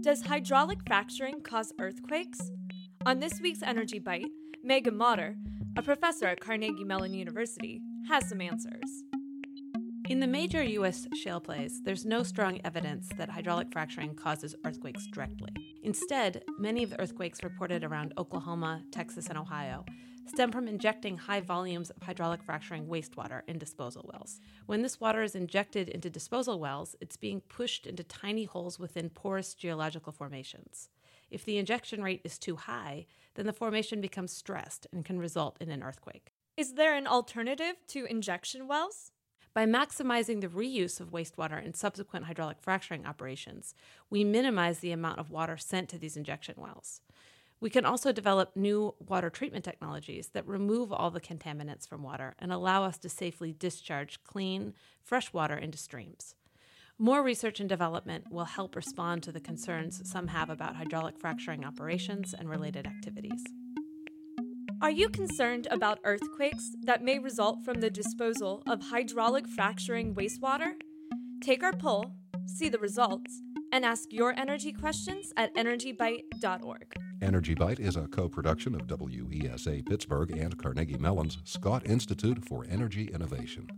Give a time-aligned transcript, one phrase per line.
[0.00, 2.52] Does hydraulic fracturing cause earthquakes?
[3.04, 4.30] On this week's Energy Bite,
[4.62, 5.36] Meagan Mauter,
[5.76, 9.02] a professor at Carnegie Mellon University, has some answers.
[10.08, 11.08] In the major U.S.
[11.20, 15.50] shale plays, there's no strong evidence that hydraulic fracturing causes earthquakes directly.
[15.82, 19.84] Instead, many of the earthquakes reported around Oklahoma, Texas, and Ohio
[20.28, 24.40] stem from injecting high volumes of hydraulic fracturing wastewater in disposal wells.
[24.66, 29.10] When this water is injected into disposal wells, it's being pushed into tiny holes within
[29.10, 30.88] porous geological formations.
[31.30, 35.56] If the injection rate is too high, then the formation becomes stressed and can result
[35.60, 36.32] in an earthquake.
[36.56, 39.12] Is there an alternative to injection wells?
[39.54, 43.74] By maximizing the reuse of wastewater in subsequent hydraulic fracturing operations,
[44.10, 47.00] we minimize the amount of water sent to these injection wells.
[47.60, 52.36] We can also develop new water treatment technologies that remove all the contaminants from water
[52.38, 56.36] and allow us to safely discharge clean, fresh water into streams.
[56.98, 61.64] More research and development will help respond to the concerns some have about hydraulic fracturing
[61.64, 63.42] operations and related activities.
[64.80, 70.74] Are you concerned about earthquakes that may result from the disposal of hydraulic fracturing wastewater?
[71.42, 72.04] Take our poll,
[72.46, 76.94] see the results, and ask your energy questions at energybite.org.
[77.20, 82.64] Energy Bite is a co production of WESA Pittsburgh and Carnegie Mellon's Scott Institute for
[82.68, 83.68] Energy Innovation.